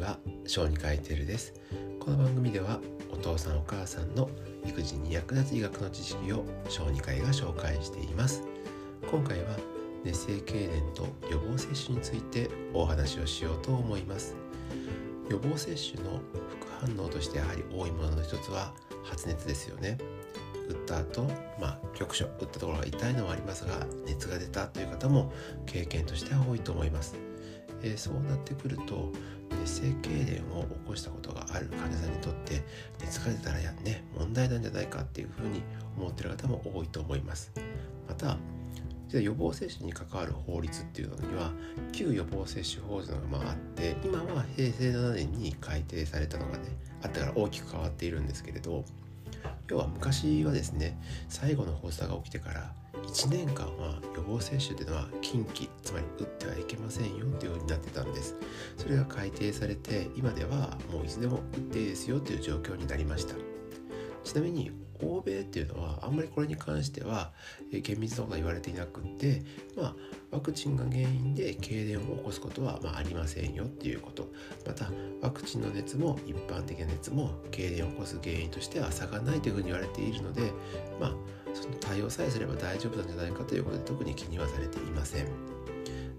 [0.00, 0.18] ちは。
[0.46, 1.52] 小児科医テルです。
[2.00, 2.80] この番組では
[3.12, 4.28] お父さんお母さんの
[4.66, 8.42] 育児に役立つ医学の知識を小児科医が紹介しています。
[9.10, 9.56] 今回は
[10.02, 14.34] 熱性痙攣と予防接種についてお話をしようと思います。
[15.28, 18.72] 予防接種の副反応としてやはり多いものの一つは
[19.04, 19.98] 発熱ですよね。
[20.68, 21.24] 打った後、
[21.60, 25.32] まあ、局所打ったところが痛いのはありますが熱が出たという方も
[25.66, 27.29] 経験としては多いと思います。
[27.82, 29.10] えー、そうなってくると
[29.60, 32.62] 熱性痙攣を起こしたことがある患者さんにとって
[33.00, 35.62] 熱が出たらやね問題なんじゃないかっていうふうに
[35.96, 37.52] 思ってる方も多いと思います。
[38.08, 38.36] また
[39.18, 41.50] 予防接種に関わる法律っていうのには
[41.90, 46.64] 旧予防接種法というのがまああって今は平成7年に改定されたのがね
[47.02, 48.84] あったから大きく変わっているんですけれど
[49.70, 50.98] 要は昔はですね
[51.28, 52.72] 最後の発作が起きてから
[53.04, 58.36] 1年間は予防接種というのは禁忌つまり打ってはいけませんよというようになってたんです。
[58.76, 63.34] それが改定されて今ではもういつでも打っていいですよという状況になりました。
[64.30, 64.70] ちなみに
[65.02, 67.32] 欧米っていうのはあんまりこれに関しては
[67.72, 69.42] 厳密なことは言われていなくって
[69.76, 69.94] まあ
[70.30, 74.28] ワクチンが原因で痙攣を起こすことはまあありませんよっていうこと。
[74.64, 74.88] また
[75.20, 80.52] ワクチンの熱も一般的な熱も痙攣を起こす原因としては差がないというふうに言われているので
[81.00, 81.14] まあ
[81.52, 85.26] その対応さえすれば大丈夫なんじゃないかということで特に気にはされていません。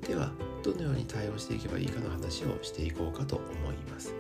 [0.06, 0.32] では
[0.64, 4.14] どのように対応していけばいいかの話をしていこうかと思います。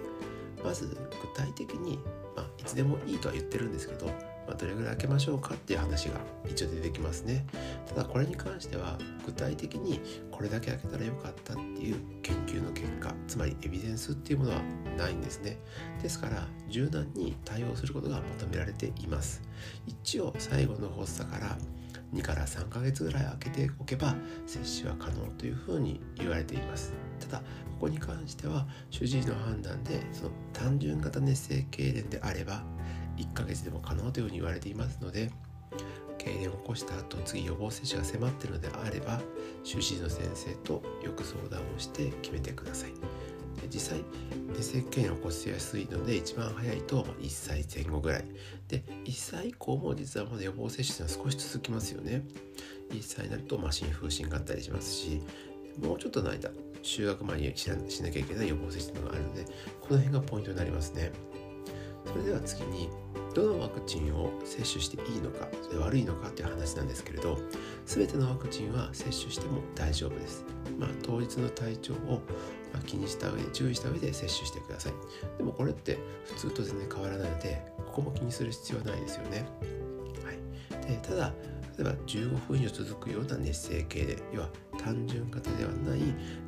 [0.63, 0.95] まず具
[1.35, 1.99] 体的に、
[2.35, 4.07] まあ、つでもいいとは言ってるんですけど
[4.47, 6.15] まあ、どれぐらい開けましょうかっていう話が
[6.49, 7.45] 一応出てきますね。
[7.87, 14.61] ただこれに関しては具体的にこれだけ開けたらよかったっていう研究の結果つまりエビデンスっていうものは
[14.97, 15.57] ないんですね。
[16.01, 19.41] ですから柔軟に対応することが求められています。
[19.87, 21.57] 一応最後の発作から
[22.13, 26.93] 2から3ヶ月ぐらい空けておけば接種は可能というふうに言われています。
[27.19, 27.43] ただ
[27.81, 32.63] ここに関しては主治医の判断でその単純型熱性痙攣であれば
[33.17, 35.31] 1ヶ月でも可能というふうに言われていますので
[36.19, 39.19] 痙攣を起こした後次予防接種が迫っているのであれば
[39.63, 42.91] 主治医の先生とよく相談をして決めてください。
[43.73, 44.03] 実際
[44.49, 48.25] 熱性痙攣を起こしやすいので一番早いと1歳前後ぐらい。
[48.67, 52.21] で1歳以降も実はまだ予防接種は少し続きますよね。
[52.91, 55.23] 1歳になると麻疹風疹があったりしますし
[55.79, 56.49] もうちょっとの間
[56.83, 59.45] 就学前にしなきゃいけない予防接種があるので
[59.79, 61.11] この辺がポイントになりますね。
[62.05, 62.89] それでは次に
[63.33, 67.37] どのワクチンを接種していいのかそれ悪いのかっていう話なんですけれど
[67.85, 70.43] 全てのワクチンは接種しても大丈夫です、
[70.77, 72.21] まあ、当日の体調を
[72.85, 74.93] 気にした上で注意した上で接種してください。
[75.37, 79.45] でもこれって普通と全然変わらないのでここも気にする必要はないですよね、
[80.25, 81.33] はい、でただ
[81.81, 85.99] 例えば15分以上続くような熱性系で要は単純型ではない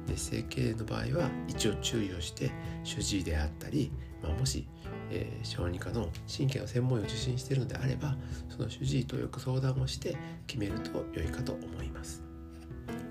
[0.07, 2.51] 熱性系の場合は一応注意をして
[2.83, 4.67] 主治医であったり、まあ、もし
[5.09, 8.15] えー、小児科の神経の専門医を受診しているのであれば
[8.49, 10.17] その主治医とよく相談をして
[10.47, 12.23] 決めると良いかと思います。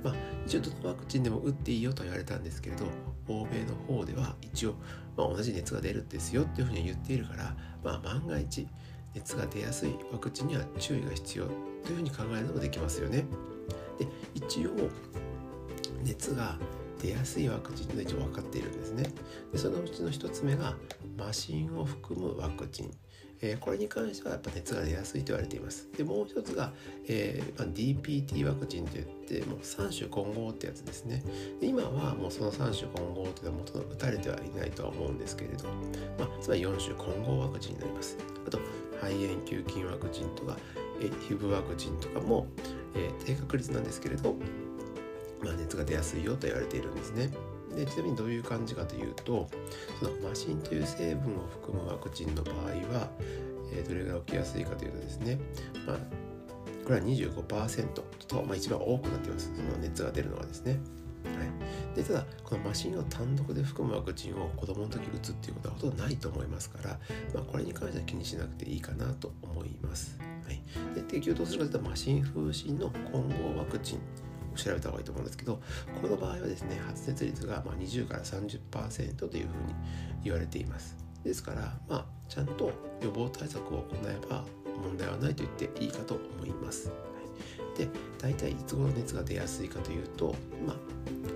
[0.02, 2.86] まあ、一応どのワクチンでも打っていいよと言われたんですけれど
[3.28, 4.74] 欧米の方では一応、
[5.16, 8.66] まあ、同じ熱が出るんですよっていうふうに言っているから、まあ、万が一
[9.14, 11.52] 熱が出やすいワクチンには注意が必要と
[11.90, 13.24] いうふうに考えるのもできますよね。
[13.98, 14.70] で一応
[16.02, 16.58] 熱が
[17.00, 19.04] 出やすいワクチンというのは一応分かっているんですね。
[19.52, 20.76] でそのうちの1つ目が
[21.18, 22.90] 麻疹を含むワクチン。
[23.44, 25.88] え、これに関してはやっぱ熱が出やすいと言われています。
[25.96, 26.72] でもう一つが、
[27.08, 31.24] えーまあ、DPT ワクチンといってもう3種混合ってやつですね。
[31.60, 35.64] で今はもうその3種混合というのは元の打たれてはいないとは思うんですけれど、
[36.20, 38.16] まあ、つまり4種混合ワクチンになります。
[38.46, 38.60] あと
[39.02, 40.56] 肺炎球菌ワクチンとか、
[41.00, 42.46] えー、皮膚ワクチンとかも、
[42.94, 44.36] えー、低確率なんですけれど
[45.42, 47.30] まあ、熱が出やすいよと言われているんですね。
[47.74, 49.48] でちなみにどういう感じかというと
[49.98, 52.56] そのマシンという成分を含むワクチンの場合
[52.94, 53.08] は、
[53.72, 55.38] えー、どれぐらい起きやすいかというとですね、
[55.86, 55.96] まあ、
[56.84, 57.86] これは25%
[58.28, 60.78] と、まあ、一番多くなっていますその熱が出るのはですね。
[61.24, 61.50] はい、
[61.94, 66.98] でただこのマシンを単独で含むワクチンを子どもの時打つっていうことはほとんどないと思いますから、
[67.34, 70.18] まあ、これに関しては気にしなくていいかなと思います。
[70.46, 70.62] はい、
[70.94, 75.60] で提供どうするかというとマシン風疹の混合ワクチンを調べた方がいいと思うんですけど
[76.00, 79.74] この場合はですね発熱率がま20から30%というふうに
[80.24, 80.96] 言われています。
[81.24, 84.44] ですからまあちゃんと予防対策を行えば
[84.82, 86.90] 問題はないと言っていいかと思います、
[87.76, 87.88] で
[88.20, 90.34] 大体いつ頃熱が出やすいかというと
[90.66, 90.76] まあ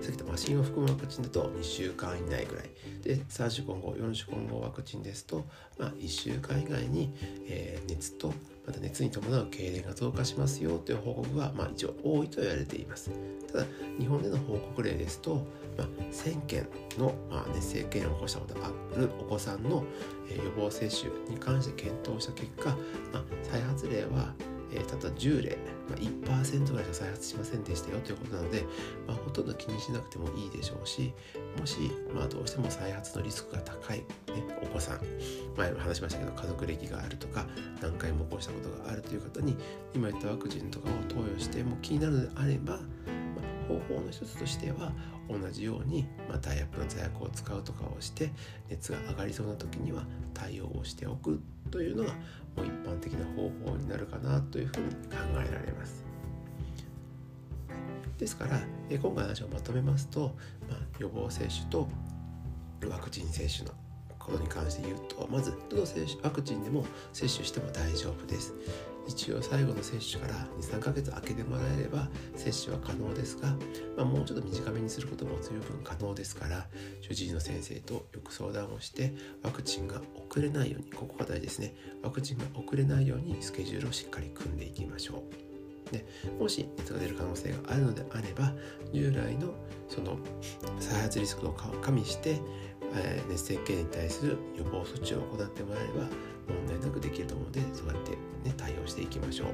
[0.01, 2.69] さっき言ったマシンを含むワクチンだと2週間以内ぐらい。
[3.03, 5.45] で3週間後4週間後ワクチンですと、
[5.77, 7.13] まあ、1週間以外に、
[7.47, 8.33] えー、熱と
[8.65, 13.11] また熱に伴う痙攣が増加しますよという報告は、まあ、一応多いと言われています。
[13.51, 13.65] ただ
[13.97, 15.35] 日本での報告例ですと、
[15.77, 16.67] まあ、1000件
[16.97, 19.83] の、まあ、熱性痙攣を起こしたことがあるお子さんの、
[20.29, 22.69] えー、予防接種に関して検討した結果、
[23.13, 24.33] まあ、再発例は
[24.71, 25.57] えー、ただ10例、
[25.89, 28.63] まあ、1%ぐらいしか再発しませんでしたよということなので、
[29.07, 31.13] まあ、ほとんど気にしなくてもいいでしょうし
[31.59, 34.05] もし、まあ、どうしても再発のリスクが高い、ね、
[34.61, 34.99] お子さん
[35.55, 37.45] 前も話しましたけど家族歴があるとか
[37.81, 39.55] 何回も起こしたことがあるという方に
[39.93, 44.91] 今言ったワクチンとかを投与しても気になるのであれば、まあ、方法の一つとしては
[45.29, 48.31] 同じように、まあ、ダイヤプの座薬を使うとかをして
[48.69, 52.13] 熱が上がりそうな時には対応をしておくというのが
[52.55, 56.05] もう一般的な方法になるかなというふうに考えられます。
[58.17, 58.59] ですから
[58.89, 60.35] 今回の話をまとめますと、
[60.67, 61.87] まあ、予防接種と
[62.89, 63.73] ワクチン接種の
[64.17, 65.83] ことに関して言うとまずどの
[66.23, 68.53] ワクチンでも接種しても大丈夫です
[69.07, 73.49] 一応最後の接種から23ヶ月空けてもらえれば接種は可能ですが、
[73.95, 76.67] まあ、もうちょっと短めにすることも十分可能ですから
[77.01, 79.13] 主治医の先生とよく相談をして
[79.43, 81.73] ワクチンが遅れないようにここが大事ですね。
[82.03, 85.23] ワクチンが遅れないようにスケジュールをしっかり組んでいきましょ
[85.91, 85.91] う。
[85.91, 86.05] で
[86.39, 88.51] もし熱が出る可能性があるのであれば
[88.93, 89.53] 従来の
[89.87, 90.17] その
[90.79, 92.39] 再発リスクを加味して、
[92.93, 96.07] え、熱性経に対する予防措置を行ってもらえれば
[96.47, 98.06] 問題なくできると思うのでそうやって、
[98.97, 99.47] していきましょう。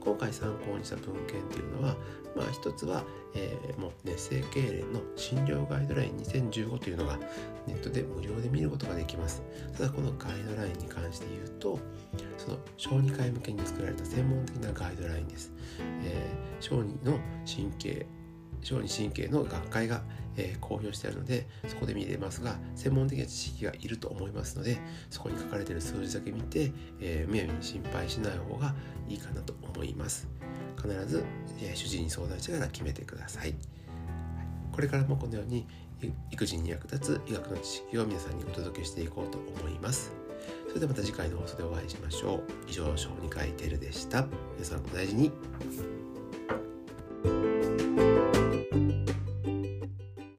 [0.00, 1.96] 今回参考にした文献っていうのは、
[2.36, 3.04] まあ一つは、
[3.34, 7.18] えー、もう熱性痙攣の診療ガイドライン2015というのが
[7.66, 9.42] ネットで無料で見ることができます。
[9.76, 11.78] ただこのガイドラインに関して言うと、
[12.36, 15.52] その小児科医向けに作られた専門的なガイドラインです。
[16.04, 18.06] えー、小児の神経
[18.62, 20.02] 小児神経の学会が、
[20.36, 24.78] えー、公表してあるのでそこで見れますが専門的な知識がいると思いますので
[25.10, 28.74] そこに書かれている数字だけ見て、えー、むやみに心配しない方が
[29.08, 30.28] いいかなと思います。
[30.76, 31.24] 必ず、
[31.60, 33.54] えー、主治医に相談してから決めてください。
[34.72, 35.66] これからもこのように
[36.30, 40.12] 育児に役立つ医学の知識を皆さんにお届けしていこうと思います。
[40.68, 42.42] それではまた次回の放送でお会いしましょう。
[42.66, 44.26] 以上小児科医テルでした。
[44.54, 45.30] 皆さんお大事に。